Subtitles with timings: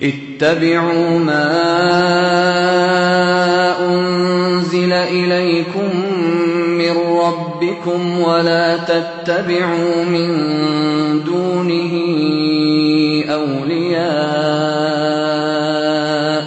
[0.00, 1.48] اتبعوا ما
[3.84, 5.90] أنزل إليكم
[6.80, 10.30] من ربكم ولا تتبعوا من
[11.24, 11.92] دونه
[13.28, 14.00] أولياء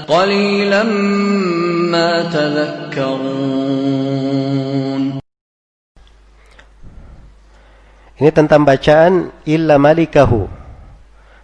[0.10, 0.84] قليلا
[1.94, 3.54] ما تذكرون.
[8.14, 10.63] Ini tentang bacaan illa malikahu.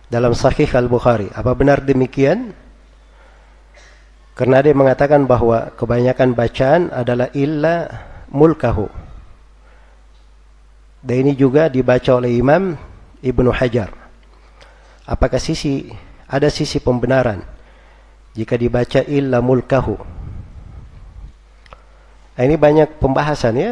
[0.10, 1.30] Dalam Sahih Al-Bukhari.
[1.32, 2.52] Apa benar demikian?
[4.34, 7.88] Karena dia mengatakan bahwa kebanyakan bacaan adalah illa
[8.34, 8.90] mulkahu.
[11.00, 12.76] Dan ini juga dibaca oleh Imam
[13.24, 13.94] Ibnu Hajar.
[15.08, 15.88] Apakah sisi
[16.28, 17.40] ada sisi pembenaran
[18.36, 19.96] jika dibaca illa mulkahu?
[22.36, 23.72] Nah, ini banyak pembahasan ya.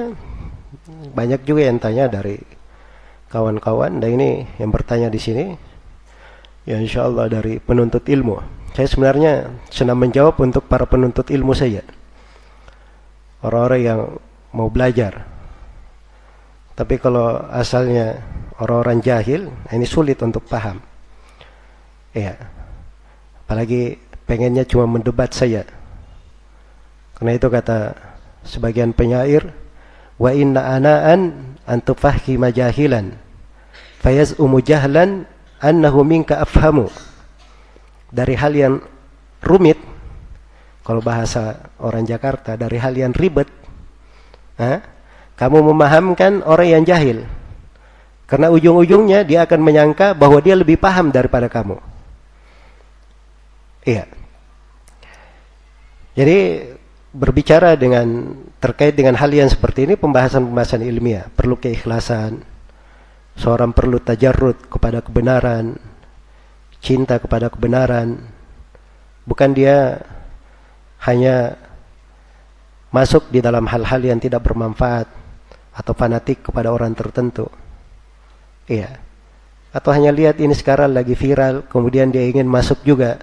[1.16, 2.36] Banyak juga yang tanya dari
[3.31, 5.66] kawan-kawan dan ini yang bertanya di sini
[6.67, 8.44] ya insya Allah dari penuntut ilmu.
[8.75, 9.34] Saya sebenarnya
[9.71, 11.81] senang menjawab untuk para penuntut ilmu saja
[13.42, 14.00] orang-orang yang
[14.52, 15.25] mau belajar.
[16.77, 18.22] Tapi kalau asalnya
[18.61, 20.77] orang-orang jahil ini sulit untuk paham.
[22.14, 22.38] Ya
[23.47, 23.95] apalagi
[24.27, 25.64] pengennya cuma mendebat saya
[27.16, 27.95] karena itu kata
[28.44, 29.55] sebagian penyair
[30.20, 33.16] wa inna ana'an an tufahhima jahilan
[34.03, 35.23] fayaz'umu jahlan
[35.61, 36.89] annahu minka afhamu.
[38.08, 38.73] Dari hal yang
[39.44, 39.77] rumit
[40.88, 43.52] kalau bahasa orang Jakarta dari hal yang ribet
[44.55, 44.80] ha?
[45.36, 47.27] kamu memahamkan orang yang jahil.
[48.27, 51.80] Karena ujung-ujungnya dia akan menyangka bahwa dia lebih paham daripada kamu.
[53.88, 54.03] Iya.
[56.17, 56.38] Jadi
[57.16, 62.44] berbicara dengan terkait dengan hal yang seperti ini pembahasan-pembahasan ilmiah perlu keikhlasan
[63.38, 65.77] seorang perlu tajarrud kepada kebenaran
[66.81, 68.17] cinta kepada kebenaran
[69.23, 70.02] bukan dia
[71.05, 71.55] hanya
[72.89, 75.08] masuk di dalam hal-hal yang tidak bermanfaat
[75.77, 77.45] atau fanatik kepada orang tertentu
[78.65, 78.97] iya
[79.70, 83.21] atau hanya lihat ini sekarang lagi viral kemudian dia ingin masuk juga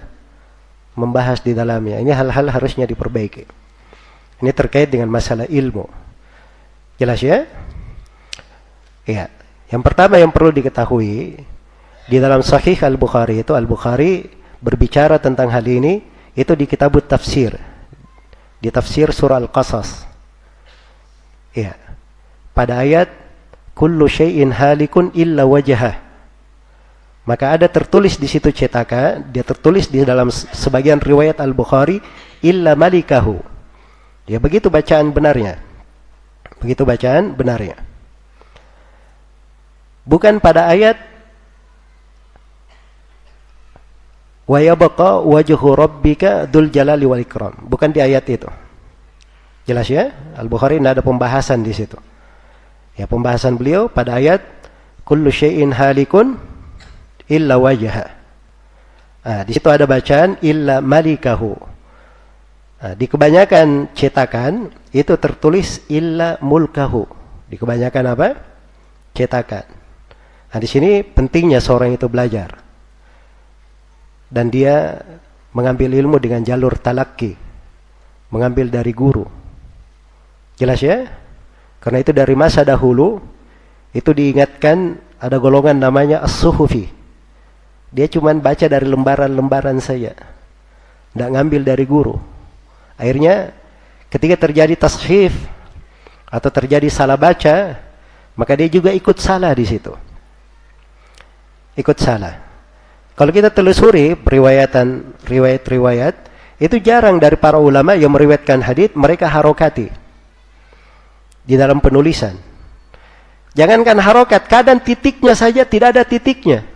[0.95, 3.65] membahas di dalamnya ini hal-hal harusnya diperbaiki
[4.43, 5.87] ini terkait dengan masalah ilmu.
[6.99, 7.47] Jelas ya?
[9.07, 9.31] Ya.
[9.69, 11.41] Yang pertama yang perlu diketahui
[12.05, 14.29] di dalam Sahih Al-Bukhari itu Al-Bukhari
[14.61, 16.01] berbicara tentang hal ini
[16.37, 17.57] itu di kitab tafsir.
[18.61, 20.05] Di tafsir surah Al-Qasas.
[21.55, 21.73] Ya.
[22.53, 23.09] Pada ayat
[23.75, 26.01] kullu syai'in halikun illa wajhah.
[27.25, 31.97] Maka ada tertulis di situ cetakan, dia tertulis di dalam sebagian riwayat Al-Bukhari
[32.45, 33.55] illa malikahu
[34.25, 35.61] Ya begitu bacaan benarnya.
[36.57, 37.77] Begitu bacaan benarnya.
[40.05, 41.01] Bukan pada ayat
[44.45, 47.57] wa yabqa wajhu rabbika dzul jalali wal ikram.
[47.65, 48.49] Bukan di ayat itu.
[49.65, 50.13] Jelas ya?
[50.37, 51.97] Al-Bukhari tidak ada pembahasan di situ.
[52.95, 54.45] Ya pembahasan beliau pada ayat
[55.01, 56.37] kullu syai'in halikun
[57.25, 58.13] illa wajha.
[59.25, 61.57] Nah, di situ ada bacaan illa malikahu.
[62.85, 67.09] Nah, di kebanyakan cetakan itu tertulis illa mulkahu.
[67.49, 68.27] Di kebanyakan apa?
[69.17, 69.84] Cetakan.
[70.55, 72.63] Nah, di sini pentingnya seorang itu belajar.
[74.31, 75.03] Dan dia
[75.51, 77.35] mengambil ilmu dengan jalur talaki.
[78.31, 79.27] Mengambil dari guru.
[80.55, 81.11] Jelas ya?
[81.83, 83.19] Karena itu dari masa dahulu
[83.91, 86.87] itu diingatkan ada golongan namanya as-suhufi.
[87.91, 90.15] Dia cuma baca dari lembaran-lembaran saja.
[91.11, 92.15] Tidak ngambil dari guru.
[92.95, 93.51] Akhirnya
[94.07, 95.35] ketika terjadi tashif
[96.31, 97.75] atau terjadi salah baca,
[98.39, 100.14] maka dia juga ikut salah di situ.
[101.75, 102.39] Ikut salah.
[103.15, 106.15] Kalau kita telusuri periwayatan riwayat-riwayat,
[106.59, 109.91] itu jarang dari para ulama yang meriwayatkan hadis mereka harokati
[111.43, 112.35] di dalam penulisan.
[113.55, 116.67] Jangankan harokat, kadang titiknya saja tidak ada titiknya.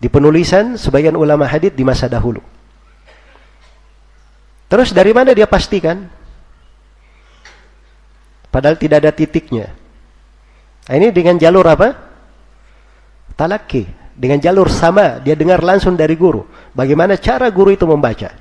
[0.00, 2.40] Di penulisan sebagian ulama hadis di masa dahulu.
[4.68, 6.08] Terus dari mana dia pastikan?
[8.48, 9.76] Padahal tidak ada titiknya.
[10.88, 12.07] Nah, ini dengan jalur apa?
[13.38, 13.86] Talaki.
[14.18, 16.42] Dengan jalur sama, dia dengar langsung dari guru.
[16.74, 18.34] Bagaimana cara guru itu membaca?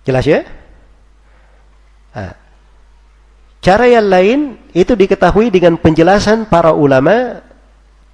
[0.00, 0.48] Jelas ya?
[2.16, 2.32] Nah,
[3.60, 7.44] cara yang lain itu diketahui dengan penjelasan para ulama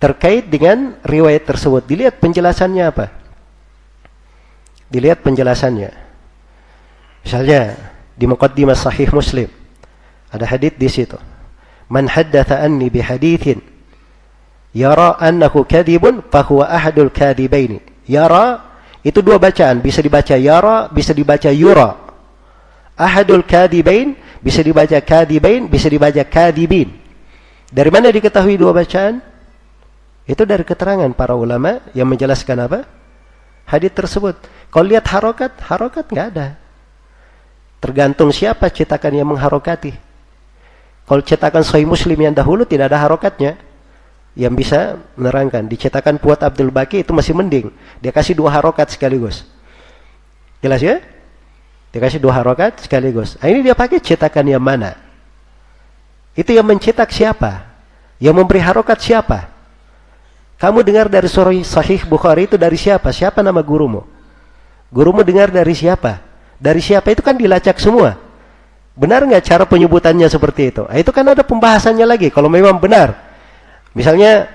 [0.03, 1.87] terkait dengan riwayat tersebut.
[1.87, 3.07] Dilihat penjelasannya apa?
[4.91, 5.95] Dilihat penjelasannya.
[7.23, 7.79] Misalnya
[8.19, 9.47] di muqaddimah sahih Muslim
[10.35, 11.19] ada hadis di situ.
[11.87, 13.63] Man haddatha anni bi hadithin
[14.75, 18.67] yara annahu kadhibun fa huwa ahadul kadhibaini Yara
[19.07, 21.95] itu dua bacaan, bisa dibaca yara, bisa dibaca yura.
[22.99, 26.97] Ahadul kadibain bisa dibaca kadibain, bisa dibaca kadibin.
[27.71, 29.23] Dari mana diketahui dua bacaan?
[30.27, 32.81] Itu dari keterangan para ulama yang menjelaskan apa?
[33.69, 34.37] Hadis tersebut.
[34.69, 36.49] Kalau lihat harokat, harokat nggak ada.
[37.81, 39.95] Tergantung siapa cetakan yang mengharokati.
[41.07, 43.57] Kalau cetakan Sahih Muslim yang dahulu tidak ada harokatnya
[44.41, 45.69] yang bisa menerangkan.
[45.69, 47.69] Dicetakan Puat Abdul Baki itu masih mending.
[48.01, 49.45] Dia kasih dua harokat sekaligus.
[50.65, 51.05] Jelas ya?
[51.93, 53.37] Dia kasih dua harokat sekaligus.
[53.37, 54.97] Nah, ini dia pakai cetakan yang mana?
[56.33, 57.69] Itu yang mencetak siapa?
[58.17, 59.53] Yang memberi harokat siapa?
[60.57, 63.13] Kamu dengar dari Sahih Bukhari itu dari siapa?
[63.13, 64.05] Siapa nama gurumu?
[64.89, 66.21] Gurumu dengar dari siapa?
[66.57, 68.17] Dari siapa itu kan dilacak semua.
[68.97, 70.85] Benar nggak cara penyebutannya seperti itu?
[70.89, 72.29] Nah, itu kan ada pembahasannya lagi.
[72.29, 73.30] Kalau memang benar,
[73.95, 74.47] Misalnya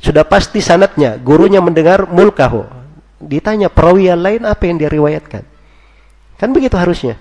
[0.00, 2.66] sudah pasti sanatnya, gurunya mendengar mulkahu.
[3.20, 5.44] Ditanya perawi yang lain apa yang dia riwayatkan.
[6.40, 7.20] Kan begitu harusnya.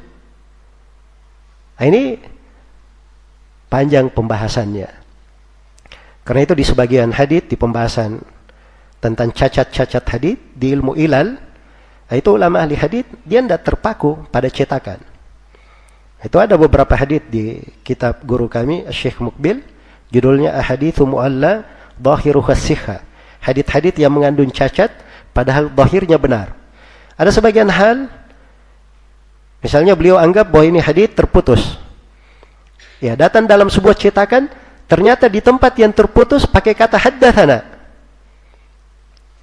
[1.75, 2.19] Nah, ini
[3.67, 4.89] panjang pembahasannya.
[6.23, 8.19] Karena itu di sebagian hadith di pembahasan
[8.99, 11.35] tentang cacat-cacat hadith di ilmu ilal,
[12.05, 14.99] nah itu ulama ahli hadith dia tidak terpaku pada cetakan.
[16.19, 19.63] Itu ada beberapa hadith di kitab guru kami Syekh Mukbil
[20.09, 21.65] Judulnya Ahadithu Mu'alla
[22.01, 23.05] Zahiru Khassiha.
[23.39, 24.91] Hadith-hadith yang mengandung cacat
[25.31, 26.51] padahal zahirnya benar.
[27.15, 28.11] Ada sebagian hal
[29.63, 31.79] misalnya beliau anggap bahwa ini hadith terputus.
[32.99, 34.51] Ya, datang dalam sebuah cetakan
[34.89, 37.63] ternyata di tempat yang terputus pakai kata haddathana.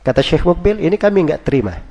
[0.05, 1.83] Kata Syekh Mukbil, ini kami enggak terima.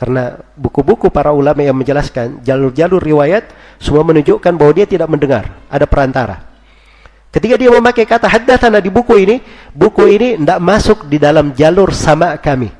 [0.00, 5.84] Karena buku-buku para ulama yang menjelaskan jalur-jalur riwayat semua menunjukkan bahwa dia tidak mendengar, ada
[5.84, 6.49] perantara.
[7.30, 9.38] Ketika dia memakai kata haddatsana di buku ini,
[9.70, 12.74] buku ini tidak masuk di dalam jalur sama kami.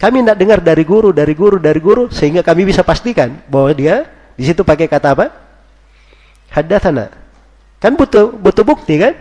[0.00, 4.08] Kami tidak dengar dari guru, dari guru, dari guru sehingga kami bisa pastikan bahwa dia
[4.32, 5.28] di situ pakai kata apa?
[6.48, 7.12] Haddatsana.
[7.76, 9.12] Kan butuh butuh bukti kan?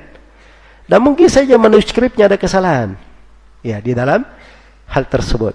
[0.88, 2.96] Dan mungkin saja manuskripnya ada kesalahan.
[3.60, 4.24] Ya, di dalam
[4.88, 5.52] hal tersebut.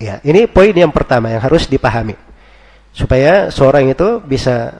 [0.00, 2.16] Ya, ini poin yang pertama yang harus dipahami.
[2.96, 4.72] Supaya seorang itu bisa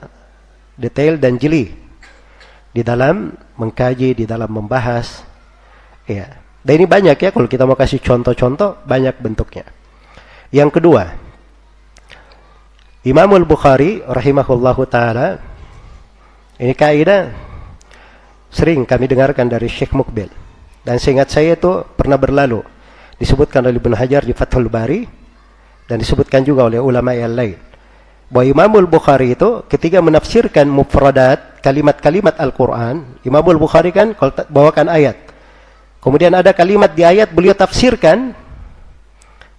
[0.73, 1.84] detail dan jeli
[2.75, 5.23] di dalam mengkaji, di dalam membahas.
[6.03, 6.43] Ya.
[6.59, 9.63] Dan ini banyak ya kalau kita mau kasih contoh-contoh banyak bentuknya.
[10.51, 11.15] Yang kedua,
[13.05, 15.37] Imamul Bukhari rahimahullahu taala
[16.57, 17.29] ini kaidah
[18.49, 20.25] sering kami dengarkan dari Syekh Mukbil
[20.81, 22.65] dan seingat saya itu pernah berlalu
[23.21, 25.05] disebutkan oleh Ibnu Hajar di Fathul Bari
[25.85, 27.61] dan disebutkan juga oleh ulama yang lain
[28.29, 34.17] bahwa Imamul Bukhari itu ketika menafsirkan mufradat kalimat-kalimat Al-Quran Imamul Bukhari kan
[34.49, 35.17] bawakan ayat.
[36.01, 38.33] Kemudian ada kalimat di ayat beliau tafsirkan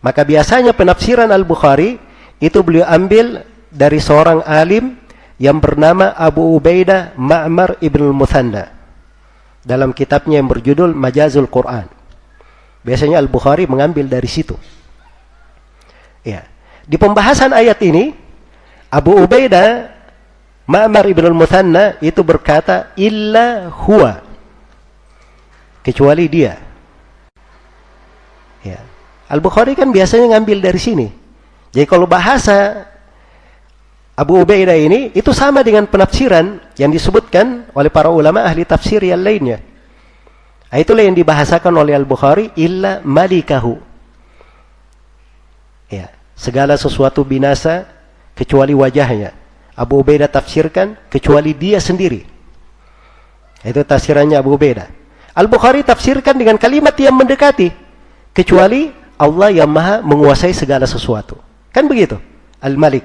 [0.03, 1.99] maka biasanya penafsiran Al-Bukhari
[2.39, 3.43] itu beliau ambil
[3.73, 4.95] dari seorang alim
[5.37, 8.65] yang bernama Abu Ubaidah Ma'mar Ibn Al-Muthanna
[9.67, 11.91] dalam kitabnya yang berjudul Majazul Quran.
[12.87, 14.55] Biasanya Al-Bukhari mengambil dari situ.
[16.23, 16.47] Ya.
[16.87, 18.15] Di pembahasan ayat ini
[18.91, 19.97] Abu Ubaidah
[20.67, 24.19] Ma'mar ibn al-Muthanna itu berkata illa huwa
[25.87, 26.59] kecuali dia.
[28.67, 28.83] Ya.
[29.31, 31.07] Al-Bukhari kan biasanya ngambil dari sini.
[31.71, 32.83] Jadi kalau bahasa
[34.19, 39.23] Abu Ubaidah ini itu sama dengan penafsiran yang disebutkan oleh para ulama ahli tafsir yang
[39.23, 39.63] lainnya.
[40.67, 43.79] Nah, itulah yang dibahasakan oleh Al-Bukhari illa malikahu.
[45.87, 47.96] Ya, segala sesuatu binasa
[48.37, 49.33] kecuali wajahnya.
[49.77, 52.25] Abu Ubaidah tafsirkan kecuali dia sendiri.
[53.65, 54.89] Itu tafsirannya Abu Ubaidah.
[55.37, 57.69] Al-Bukhari tafsirkan dengan kalimat yang mendekati
[58.33, 61.37] kecuali Allah yang Maha menguasai segala sesuatu.
[61.73, 62.17] Kan begitu?
[62.61, 63.05] Al-Malik.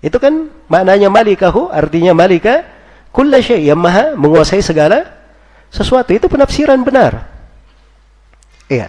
[0.00, 2.64] Itu kan maknanya malikahu artinya malika
[3.12, 5.04] kulla syai yang Maha menguasai segala
[5.68, 6.12] sesuatu.
[6.16, 7.28] Itu penafsiran benar.
[8.68, 8.88] Iya.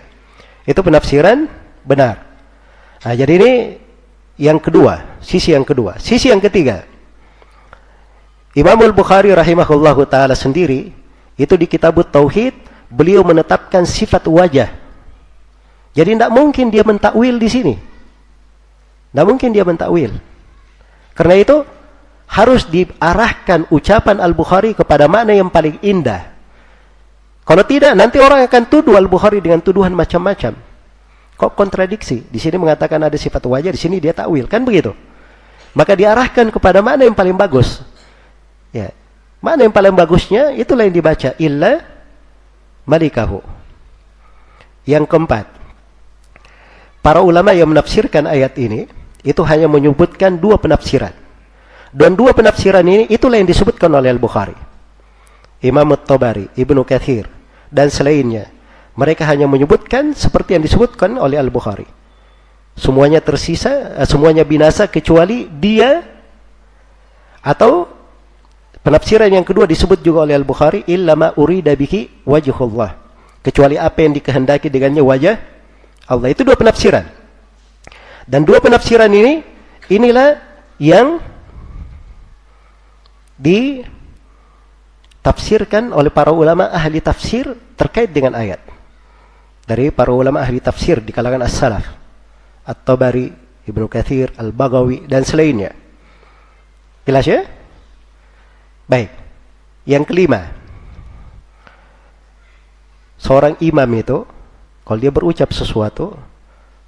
[0.63, 1.51] Itu penafsiran
[1.83, 2.23] benar.
[3.03, 3.51] Nah, jadi ini
[4.39, 5.99] yang kedua, sisi yang kedua.
[5.99, 6.87] Sisi yang ketiga.
[8.55, 10.95] Imam Al-Bukhari rahimahullahu taala sendiri
[11.35, 12.55] itu di kitab Tauhid
[12.87, 14.71] beliau menetapkan sifat wajah.
[15.91, 17.75] Jadi tidak mungkin dia mentakwil di sini.
[19.11, 20.15] Tidak mungkin dia mentakwil.
[21.11, 21.57] Karena itu
[22.31, 26.31] harus diarahkan ucapan Al-Bukhari kepada makna yang paling indah.
[27.43, 30.68] Kalau tidak, nanti orang akan tuduh Al-Bukhari dengan tuduhan macam-macam.
[31.39, 32.27] Kok kontradiksi?
[32.27, 34.91] Di sini mengatakan ada sifat wajah, di sini dia takwil, kan begitu?
[35.71, 37.79] Maka diarahkan kepada mana yang paling bagus.
[38.75, 38.91] Ya.
[39.39, 41.79] Mana yang paling bagusnya itulah yang dibaca illa
[42.83, 43.39] malikahu.
[44.83, 45.45] Yang keempat.
[46.99, 48.83] para ulama yang menafsirkan ayat ini
[49.23, 51.15] itu hanya menyebutkan dua penafsiran.
[51.95, 54.53] Dan dua penafsiran ini itulah yang disebutkan oleh Al-Bukhari.
[55.63, 57.31] Imam At-Tabari, Ibnu Kathir,
[57.71, 58.58] dan selainnya.
[58.99, 61.87] Mereka hanya menyebutkan seperti yang disebutkan oleh Al-Bukhari.
[62.75, 66.03] Semuanya tersisa, eh, semuanya binasa kecuali dia
[67.39, 67.87] atau
[68.83, 72.99] penafsiran yang kedua disebut juga oleh Al-Bukhari illa ma urida bihi wajhullah.
[73.39, 75.39] Kecuali apa yang dikehendaki dengannya wajah
[76.11, 76.35] Allah.
[76.35, 77.07] Itu dua penafsiran.
[78.27, 79.39] Dan dua penafsiran ini
[79.87, 80.43] inilah
[80.75, 81.23] yang
[83.39, 88.59] ditafsirkan oleh para ulama ahli tafsir terkait dengan ayat.
[89.69, 91.85] Dari para ulama ahli tafsir di kalangan as-salaf.
[92.65, 93.29] At-Tabari,
[93.69, 95.77] Ibnu Kathir, Al-Bagawi, dan selainnya.
[97.05, 97.45] Jelas ya?
[98.89, 99.13] Baik.
[99.85, 100.49] Yang kelima.
[103.21, 104.25] Seorang imam itu,
[104.81, 106.17] kalau dia berucap sesuatu,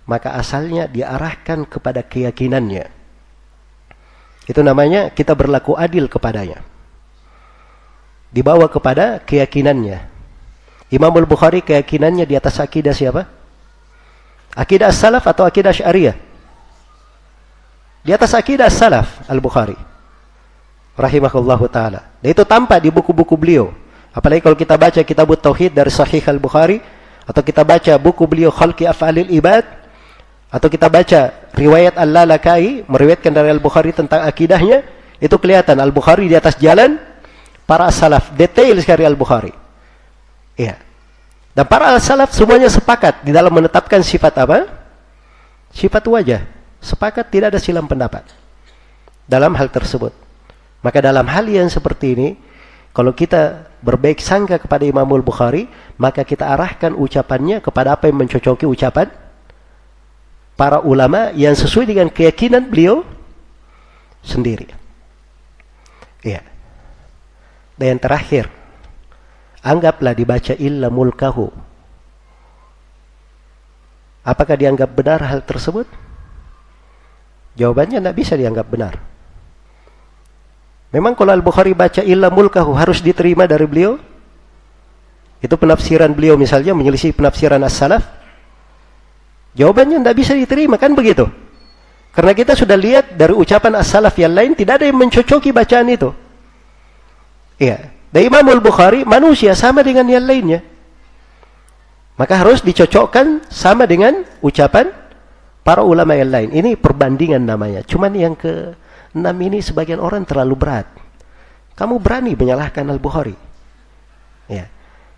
[0.10, 3.02] maka asalnya diarahkan kepada keyakinannya
[4.50, 6.66] itu namanya kita berlaku adil kepadanya.
[8.32, 10.12] Dibawa kepada keyakinannya.
[10.92, 13.26] Imam Al-Bukhari keyakinannya di atas akidah siapa?
[14.52, 16.20] Akidah salaf atau akidah syariah?
[18.04, 19.80] Di atas akidah salaf Al-Bukhari.
[21.00, 22.20] Rahimahullahu ta'ala.
[22.20, 23.72] Dan itu tampak di buku-buku beliau.
[24.12, 26.84] Apalagi kalau kita baca kitab Tauhid dari Sahih Al-Bukhari.
[27.24, 29.64] Atau kita baca buku beliau Khalqi Af'alil Ibad
[30.52, 34.84] atau kita baca riwayat Al-Lalakai meriwayatkan dari Al-Bukhari tentang akidahnya,
[35.24, 37.00] itu kelihatan Al-Bukhari di atas jalan
[37.64, 39.61] para salaf, detail sekali Al-Bukhari.
[40.62, 40.78] Iya.
[41.58, 44.70] Dan para salaf semuanya sepakat di dalam menetapkan sifat apa?
[45.74, 46.46] Sifat wajah.
[46.78, 48.24] Sepakat tidak ada silam pendapat
[49.26, 50.14] dalam hal tersebut.
[50.82, 52.30] Maka dalam hal yang seperti ini,
[52.94, 58.66] kalau kita berbaik sangka kepada Imamul Bukhari, maka kita arahkan ucapannya kepada apa yang mencocoki
[58.66, 59.10] ucapan
[60.58, 63.06] para ulama yang sesuai dengan keyakinan beliau
[64.26, 64.70] sendiri.
[66.26, 66.42] Ya.
[67.78, 68.46] Dan yang terakhir,
[69.62, 71.50] anggaplah dibaca illa mulkahu.
[74.22, 75.90] Apakah dianggap benar hal tersebut?
[77.58, 78.94] Jawabannya tidak bisa dianggap benar.
[80.92, 83.98] Memang kalau Al-Bukhari baca illa mulkahu harus diterima dari beliau?
[85.42, 88.06] Itu penafsiran beliau misalnya menyelisih penafsiran as-salaf?
[89.58, 91.28] Jawabannya tidak bisa diterima, kan begitu?
[92.12, 96.12] Karena kita sudah lihat dari ucapan as-salaf yang lain, tidak ada yang mencocoki bacaan itu.
[97.58, 98.01] Iya.
[98.12, 100.60] Dan Imam Al-Bukhari manusia sama dengan yang lainnya.
[102.20, 104.92] Maka harus dicocokkan sama dengan ucapan
[105.64, 106.50] para ulama yang lain.
[106.52, 107.82] Ini perbandingan namanya.
[107.88, 108.76] Cuman yang ke
[109.16, 110.88] enam ini sebagian orang terlalu berat.
[111.74, 113.34] Kamu berani menyalahkan Al-Bukhari.
[114.52, 114.68] Ya.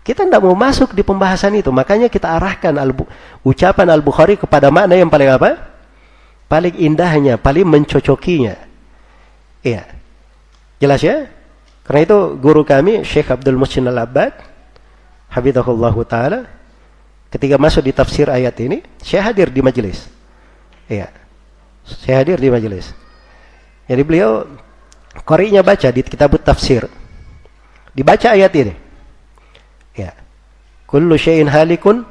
[0.06, 1.74] Kita tidak mau masuk di pembahasan itu.
[1.74, 2.94] Makanya kita arahkan al
[3.42, 5.74] ucapan Al-Bukhari kepada makna yang paling apa?
[6.46, 8.54] Paling indahnya, paling mencocokinya.
[9.64, 9.82] Iya.
[10.78, 11.28] Jelas ya?
[11.84, 14.32] Karena itu guru kami, Syekh Abdul Muhsin Al-Abbad,
[15.28, 16.40] Habibullah Ta'ala,
[17.28, 20.08] ketika masuk di tafsir ayat ini, saya hadir di majelis.
[20.88, 21.12] Iya.
[21.84, 22.96] Saya hadir di majelis.
[23.84, 24.48] Jadi beliau,
[25.28, 26.88] korinya baca di kitab tafsir.
[27.92, 28.74] Dibaca ayat ini.
[29.92, 30.16] Ya.
[30.88, 32.08] Kullu syai'in halikun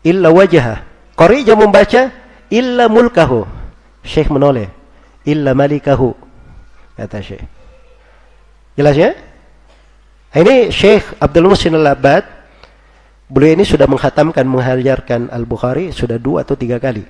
[0.00, 0.88] illa wajah.
[1.22, 2.10] Yang membaca
[2.50, 3.46] illa mulkahu.
[4.02, 4.72] Syekh menoleh.
[5.22, 6.16] Illa malikahu.
[6.98, 7.61] Kata Syekh.
[8.72, 9.12] Jelas ya?
[10.32, 12.24] Ini Syekh Abdul Musin Al-Abbad.
[13.28, 17.04] Beliau ini sudah menghatamkan, menghajarkan Al-Bukhari sudah dua atau tiga kali.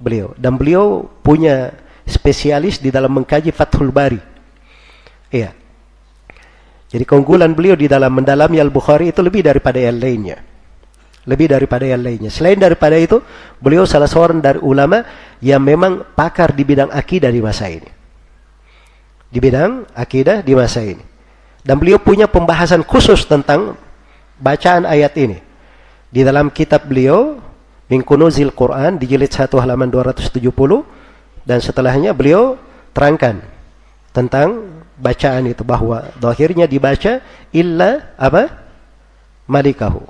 [0.00, 0.32] Beliau.
[0.36, 1.72] Dan beliau punya
[2.08, 4.20] spesialis di dalam mengkaji Fathul Bari.
[5.28, 5.52] Iya.
[6.88, 10.40] Jadi keunggulan beliau di dalam mendalami Al-Bukhari itu lebih daripada yang lainnya.
[11.28, 12.32] Lebih daripada yang lainnya.
[12.32, 13.20] Selain daripada itu,
[13.60, 15.04] beliau salah seorang dari ulama
[15.44, 17.97] yang memang pakar di bidang akidah di masa ini.
[19.28, 21.04] Di bidang akidah di masa ini.
[21.60, 23.76] Dan beliau punya pembahasan khusus tentang
[24.40, 25.38] bacaan ayat ini.
[26.08, 27.36] Di dalam kitab beliau,
[27.92, 30.40] Mingkunuzil Quran, di jilid 1 halaman 270,
[31.44, 32.56] dan setelahnya beliau
[32.96, 33.40] terangkan
[34.12, 34.68] tentang
[34.98, 37.22] bacaan itu bahwa dohirnya dibaca
[37.54, 38.50] illa apa
[39.46, 40.02] malikahu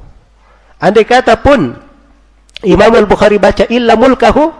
[0.80, 1.76] andai kata pun
[2.64, 4.50] Imam Al-Bukhari baca illa mulkahu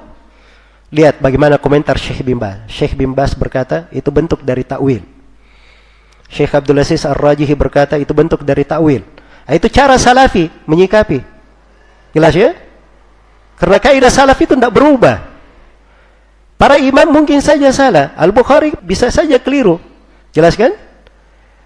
[0.88, 5.04] lihat bagaimana komentar Syekh bin Bas Syekh bin Bas berkata itu bentuk dari takwil
[6.28, 9.04] Syekh Abdul Aziz Ar-Rajihi berkata itu bentuk dari takwil
[9.49, 11.38] nah, itu cara salafi menyikapi.
[12.12, 12.50] Jelas ya?
[13.59, 15.18] Karena kaidah salaf itu tidak berubah.
[16.59, 18.14] Para imam mungkin saja salah.
[18.18, 19.78] Al-Bukhari bisa saja keliru.
[20.35, 20.75] Jelas kan?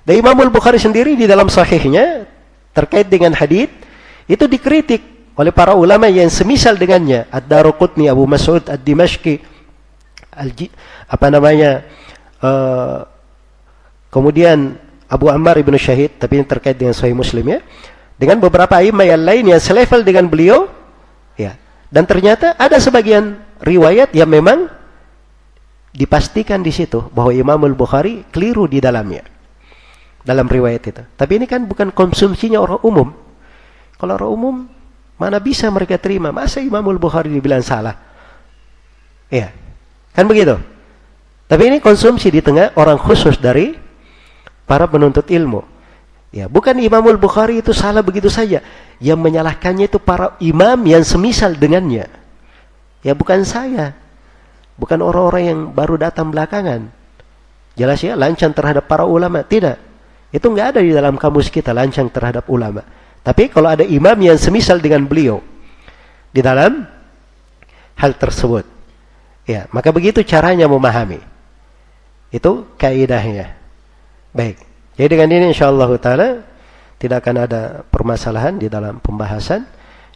[0.03, 2.27] Dan Imam Al-Bukhari sendiri di dalam sahihnya
[2.75, 3.71] terkait dengan hadis
[4.27, 7.29] itu dikritik oleh para ulama yang semisal dengannya.
[7.33, 9.41] Ad-Daruqutni, Abu Mas'ud, Ad-Dimashqi,
[11.09, 11.85] apa namanya,
[12.41, 13.05] uh,
[14.13, 14.77] kemudian
[15.09, 17.61] Abu Ammar ibnu Syahid, tapi ini terkait dengan Sahih Muslim ya.
[18.17, 20.69] Dengan beberapa imam yang lain yang selevel dengan beliau,
[21.37, 21.57] ya.
[21.93, 24.69] Dan ternyata ada sebagian riwayat yang memang
[25.93, 29.29] dipastikan di situ bahwa Imam Al-Bukhari keliru di dalamnya.
[30.25, 31.03] Dalam riwayat itu.
[31.19, 33.09] Tapi ini kan bukan konsumsinya orang umum.
[34.01, 34.57] Kalau orang umum,
[35.17, 36.31] mana bisa mereka terima?
[36.31, 37.95] Masa Imam Al-Bukhari dibilang salah?
[39.33, 39.53] Iya.
[40.13, 40.61] Kan begitu?
[41.49, 43.77] Tapi ini konsumsi di tengah orang khusus dari
[44.65, 45.65] para penuntut ilmu.
[46.33, 48.65] Ya, bukan Imamul Bukhari itu salah begitu saja.
[48.97, 52.09] Yang menyalahkannya itu para imam yang semisal dengannya.
[53.05, 53.93] Ya bukan saya.
[54.81, 56.89] Bukan orang-orang yang baru datang belakangan.
[57.77, 59.45] Jelas ya, lancang terhadap para ulama.
[59.45, 59.77] Tidak.
[60.33, 62.81] Itu nggak ada di dalam kamus kita, lancang terhadap ulama.
[63.23, 65.39] Tapi kalau ada imam yang semisal dengan beliau.
[66.35, 66.87] Di dalam
[67.99, 68.67] hal tersebut.
[69.47, 71.23] Ya, maka begitu caranya memahami.
[72.35, 73.55] Itu kaidahnya.
[74.35, 74.59] Baik.
[74.97, 76.43] Jadi dengan ini insyaallah taala
[76.97, 79.67] tidak akan ada permasalahan di dalam pembahasan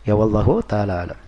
[0.06, 1.25] ya wallahu taala alam.